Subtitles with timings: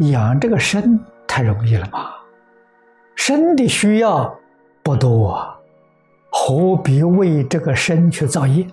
[0.00, 2.10] 养这个身太容易了嘛？
[3.14, 4.38] 身的需要
[4.82, 5.58] 不多啊，
[6.30, 8.66] 何必为这个身去造业？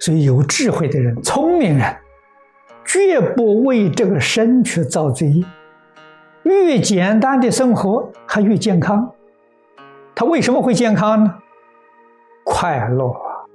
[0.00, 1.96] 所以有智慧的人、聪明人，
[2.84, 5.44] 绝不为这个身去造罪业。
[6.42, 9.12] 越简单的生活，还越健康。
[10.14, 11.34] 他为什么会健康呢？
[12.44, 13.46] 快乐啊！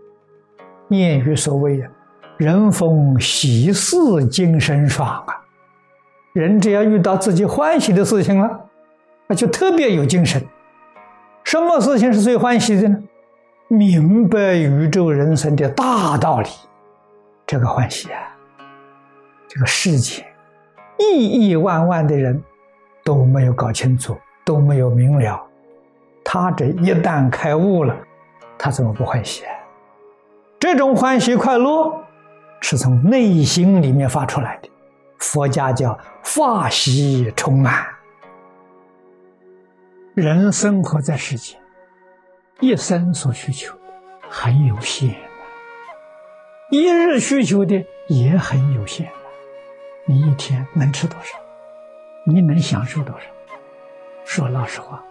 [0.90, 1.92] 谚语所谓啊
[2.38, 5.42] ，“人逢喜事精神爽啊。”
[6.36, 8.60] 人只要遇到自己欢喜的事情了，
[9.26, 10.46] 那就特别有精神。
[11.46, 12.98] 什么事情是最欢喜的呢？
[13.70, 16.50] 明白宇宙人生的大道理，
[17.48, 18.20] 这个欢喜啊！
[19.48, 20.26] 这个世界
[21.00, 22.44] 亿亿万万的人
[23.06, 25.42] 都没有搞清楚，都没有明了。
[26.22, 27.96] 他这一旦开悟了，
[28.58, 29.44] 他怎么不欢喜？
[30.60, 32.04] 这种欢喜快乐
[32.60, 34.70] 是从内心里面发出来的。
[35.20, 37.86] 佛家叫法喜充满。
[40.14, 41.60] 人生活在世间。
[42.62, 43.76] 一生所需求
[44.30, 45.14] 很有限，
[46.72, 49.12] 一日需求的也很有限。
[50.06, 51.38] 你一天能吃多少？
[52.26, 53.26] 你能享受多少？
[54.24, 55.04] 说老实话，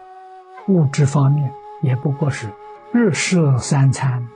[0.69, 1.53] 物质方面
[1.83, 2.49] 也不过是
[2.93, 4.27] 日食三餐，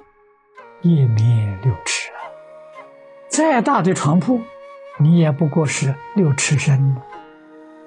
[0.82, 2.20] 夜眠六尺啊。
[3.28, 4.38] 再大的床铺，
[5.00, 6.96] 你也不过是六尺深，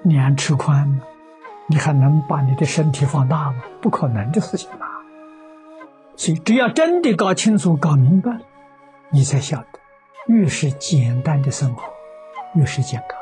[0.02, 1.00] 两尺宽，
[1.66, 3.62] 你还能把你的身体放大吗？
[3.82, 4.86] 不可能的事情嘛。
[6.16, 8.40] 所以，只要真的搞清楚、搞明白了，
[9.10, 9.66] 你才晓得，
[10.26, 11.82] 越是简单的生活，
[12.54, 13.18] 越是健康；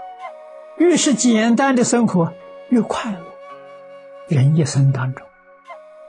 [0.76, 2.32] 越是简单的生活，
[2.68, 3.18] 越快乐。
[4.28, 5.26] 人一生当中，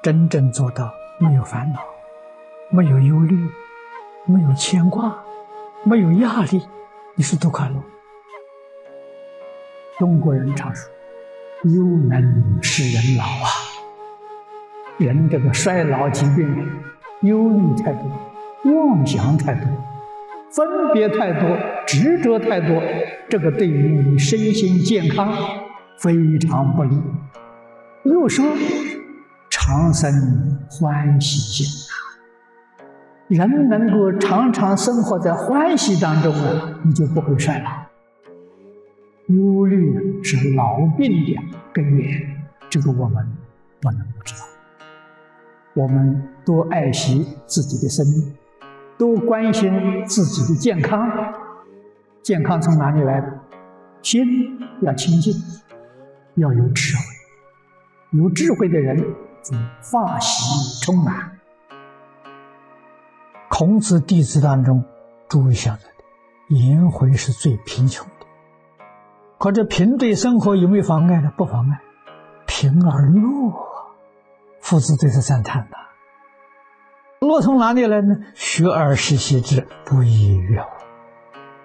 [0.03, 1.80] 真正做到没有烦恼、
[2.69, 3.50] 没有忧虑、
[4.25, 5.16] 没有牵挂、
[5.84, 6.68] 没有压力，
[7.22, 7.76] 你是多快乐！
[10.00, 10.90] 中国人常说
[11.70, 13.48] ：“忧能使人老啊。”
[14.98, 16.68] 人这个衰老疾病，
[17.22, 18.12] 忧虑太多，
[18.74, 19.66] 妄想太多，
[20.50, 21.56] 分别太多，
[21.86, 22.81] 执着太多，
[23.30, 25.31] 这个对于你身心健康
[26.00, 27.00] 非常不利。
[28.06, 28.44] 又说
[29.48, 30.12] 长生
[30.72, 31.91] 欢喜心，
[33.31, 37.72] 人能够常常生活在欢喜当中啊，你就不会衰老。
[39.28, 41.40] 忧虑是老病的
[41.72, 43.25] 根源，这个我们
[43.80, 44.46] 不能不知道。
[45.74, 48.36] 我们多爱惜自己的生命，
[48.97, 49.72] 多关心
[50.06, 51.09] 自己的健康。
[52.22, 53.24] 健康从哪里来？
[54.02, 55.34] 心要清净，
[56.36, 57.03] 要有智慧。
[58.19, 59.02] 有智慧的人，
[59.80, 61.31] 法喜充满。
[63.62, 64.84] 孔子弟子当中，
[65.30, 68.26] 诸位晓得的，颜回是最贫穷的。
[69.38, 71.32] 可这贫对生活有没有妨碍呢？
[71.38, 71.80] 不妨碍，
[72.48, 73.54] 贫而乐。
[74.62, 75.78] 父子对他赞叹呐，
[77.20, 78.18] 乐从哪里来呢？
[78.34, 80.70] 学而时习之，不亦乐乎？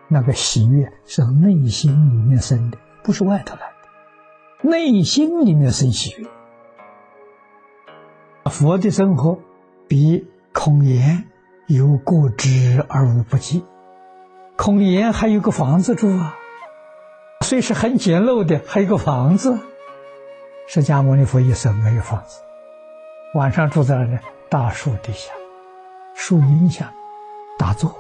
[0.09, 3.63] 那个喜悦是从内心里面生的，不是外头来
[4.63, 4.69] 的。
[4.69, 6.28] 内心里面生喜悦。
[8.51, 9.39] 佛的生活
[9.89, 11.25] 比孔颜
[11.66, 13.65] 有过之而无不及。
[14.56, 16.37] 孔颜还有个房子住啊，
[17.44, 19.59] 虽是很简陋的，还有个房子。
[20.69, 22.41] 释迦牟尼佛一生没有房子。
[23.34, 24.19] 晚上住在那
[24.49, 25.32] 大树底下，
[26.15, 26.93] 树荫下
[27.59, 27.94] 打坐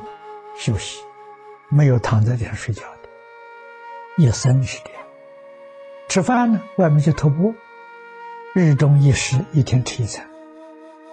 [0.56, 1.00] 休息，
[1.68, 3.08] 没有躺在地上睡觉的。
[4.16, 5.02] 一生是这样。
[6.08, 7.54] 吃饭呢，外面就徒步，
[8.54, 10.24] 日中一食，一天吃一餐，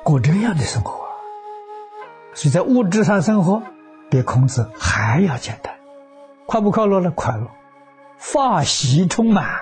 [0.03, 1.02] 过这样的生活。
[2.33, 3.63] 所以在物质上生活，
[4.09, 5.73] 比孔子还要简单。
[6.45, 7.11] 快不快乐呢？
[7.15, 7.47] 快乐，
[8.17, 9.61] 发喜充满，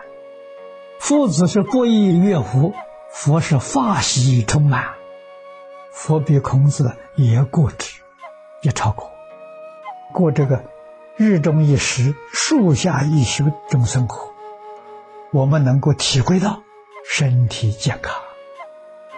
[0.99, 2.73] 父子是不亦乐乎。
[3.13, 4.85] 佛是法喜充满，
[5.91, 7.99] 佛比孔子也要过之，
[8.61, 9.11] 也超过，
[10.13, 10.63] 过这个
[11.17, 14.31] 日中一食、树下一宿这种生活，
[15.31, 16.61] 我们能够体会到
[17.05, 18.15] 身体健康。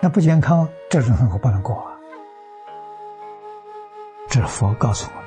[0.01, 1.92] 那不健康，这种生活不能过啊！
[4.33, 5.25] 这佛告诉我们，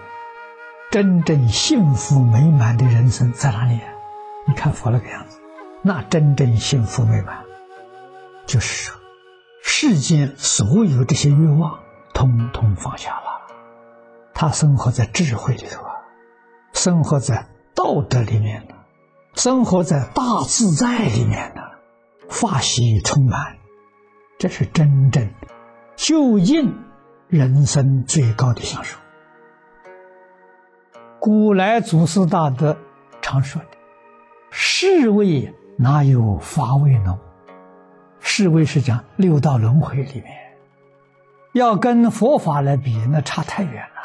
[0.91, 3.79] 真正幸福美满的人生在哪里？
[4.49, 5.38] 你看佛那个样子，
[5.81, 7.44] 那真正幸福美满。
[8.47, 8.97] 就是说，
[9.62, 11.79] 世间所有这些欲望，
[12.14, 13.26] 通通放下了。
[14.35, 15.93] 他生活在智慧里头啊，
[16.73, 18.75] 生活在道德里面呢，
[19.37, 21.62] 生活在大自在里面呢，
[22.29, 23.56] 法喜充满，
[24.37, 25.31] 这是真正
[25.94, 26.76] 究竟
[27.28, 28.99] 人生最高的享受。
[31.19, 32.76] 古来祖师大德
[33.20, 33.69] 常说的
[34.50, 37.17] ：“世世味哪有法味浓？
[38.19, 40.26] 世味是讲六道轮回里面，
[41.52, 44.02] 要跟佛法来比，那差太远了。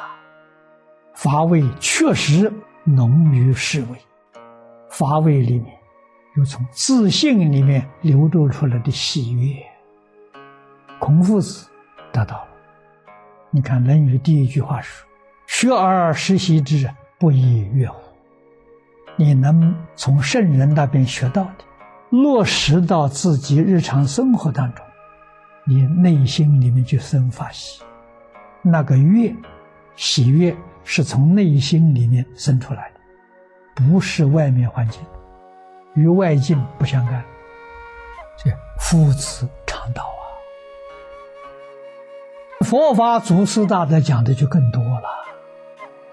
[1.15, 2.53] 法味确实
[2.83, 3.97] 浓于世味，
[4.91, 5.74] 法味里面
[6.35, 9.56] 有从自信里面流露出来的喜悦。
[11.00, 11.67] 孔夫子
[12.12, 12.50] 得到了。
[13.53, 15.06] 你看《论语》第一句话说
[15.45, 16.89] ：“学而时习之，
[17.19, 18.00] 不亦说乎？”
[19.18, 21.65] 你能从圣人那边学到的，
[22.12, 24.86] 落实到自己日常生活当中，
[25.65, 27.83] 你内心里面就生发喜。
[28.62, 29.36] 那个悦，
[29.98, 30.56] 喜悦
[30.86, 33.01] 是从内心里面生出来的，
[33.75, 35.01] 不是外面环境，
[35.95, 37.21] 与外境不相干。
[38.38, 38.50] 这
[38.80, 40.20] 夫子常道啊，
[42.71, 45.03] 佛法祖师大德讲的就更多了。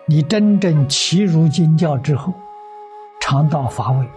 [0.07, 2.35] 你真正契入经教之后。
[3.21, 4.09] 常道乏味，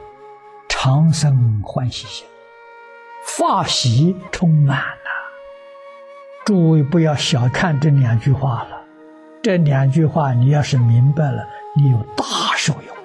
[0.67, 2.25] 常生欢喜心，
[3.27, 5.11] 法喜充满了。
[6.43, 8.81] 诸位不要小看这两句话了，
[9.43, 11.45] 这两句话你要是明白了，
[11.75, 12.23] 你有大
[12.55, 12.95] 受用。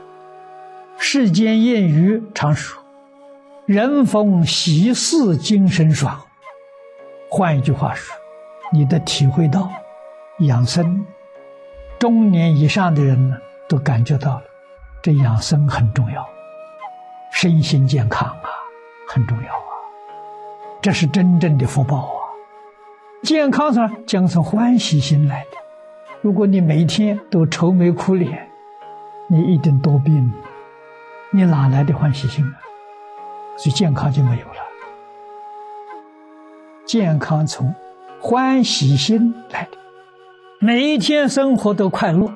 [0.97, 2.83] 世间谚语常说
[3.67, 6.23] ：“人逢喜事精神爽。”
[7.29, 8.15] 换一句话说，
[8.73, 9.71] 你的体会到
[10.41, 11.07] 养生，
[11.99, 14.43] 中年以上的人，都感觉到了。
[15.03, 16.29] 这养生很重要，
[17.33, 18.49] 身心健康啊，
[19.09, 19.71] 很重要啊，
[20.83, 22.19] 这是真正的福报啊。
[23.23, 25.51] 健康上将从欢喜心来的。
[26.23, 28.49] 如果你每天都愁眉苦脸，
[29.29, 30.33] 你一定多病，
[31.31, 32.59] 你哪来的欢喜心啊？
[33.57, 34.61] 所以健康就没有了。
[36.85, 37.73] 健康从
[38.21, 39.79] 欢喜心来的，
[40.59, 42.33] 每一天生活都快乐，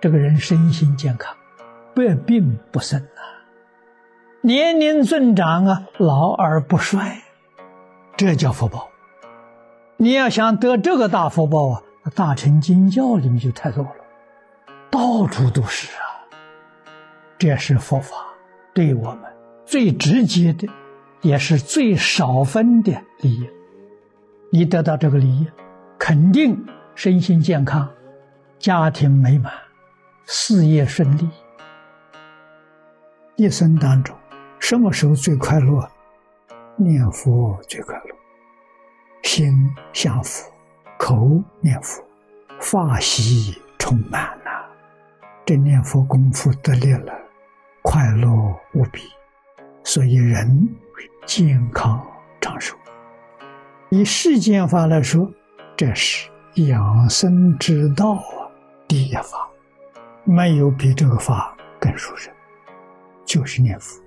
[0.00, 1.34] 这个人身心健康。
[1.94, 3.20] 百病不生啊，
[4.42, 7.22] 年龄增长啊，老而不衰，
[8.16, 8.88] 这叫福报。
[9.96, 11.82] 你要想得这个大福报啊，
[12.14, 13.90] 大乘经教里面就太多了，
[14.90, 16.04] 到处都是啊。
[17.38, 18.16] 这是佛法
[18.74, 19.22] 对我们
[19.64, 20.68] 最直接的，
[21.22, 23.48] 也是最少分的利益。
[24.52, 25.46] 你得到这个利益，
[25.96, 26.60] 肯定
[26.96, 27.88] 身心健康，
[28.58, 29.52] 家庭美满，
[30.26, 31.30] 事业顺利。
[33.36, 34.16] 一生当中，
[34.58, 35.88] 什么时候最快乐？
[36.76, 38.16] 念佛最快乐，
[39.22, 40.50] 心向佛，
[40.98, 42.02] 口念佛，
[42.60, 44.50] 法喜充满了。
[45.46, 47.12] 这念佛功夫得力了，
[47.82, 48.28] 快乐
[48.74, 49.02] 无比，
[49.84, 50.68] 所以人
[51.24, 52.04] 健康
[52.40, 52.76] 长寿。
[53.92, 55.28] 以世间法来说，
[55.76, 58.46] 这是养生之道啊，
[58.86, 59.50] 第一法，
[60.22, 62.32] 没有比这个法更殊胜。
[63.24, 64.00] 就是念佛，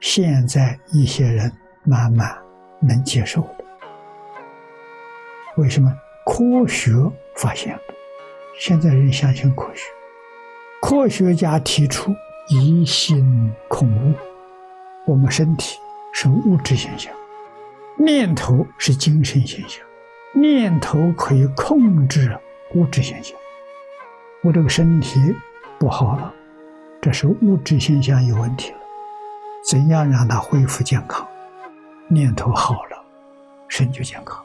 [0.00, 1.52] 现在一些人
[1.82, 2.34] 慢慢
[2.80, 3.50] 能接受了。
[5.58, 5.94] 为什么？
[6.24, 6.90] 科学
[7.36, 7.80] 发现了，
[8.58, 9.82] 现在人相信科学。
[10.80, 12.10] 科学家提出
[12.48, 14.14] 疑心恐物，
[15.06, 15.76] 我们身体
[16.14, 17.12] 是物质现象，
[17.96, 19.84] 念头是精神现象，
[20.34, 22.36] 念头可以控制
[22.74, 23.36] 物质现象。
[24.42, 25.34] 我这个身体
[25.78, 26.32] 不好了。
[27.00, 28.78] 这是物质现象有问题了，
[29.62, 31.26] 怎样让它恢复健康？
[32.08, 33.04] 念头好了，
[33.68, 34.42] 身就健康。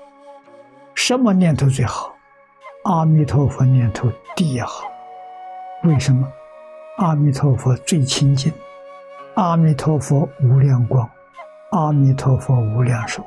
[0.94, 2.13] 什么念头最好？
[2.84, 4.84] 阿弥陀佛念头第一好。
[5.84, 6.27] 为什么？
[6.98, 8.51] 阿弥陀佛最亲近，
[9.36, 11.10] 阿弥陀佛无量光，
[11.72, 13.25] 阿弥陀佛无量寿。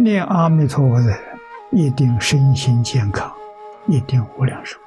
[0.00, 1.18] 念阿弥陀佛的人，
[1.70, 3.30] 一定身心健康，
[3.86, 4.78] 一定无量寿。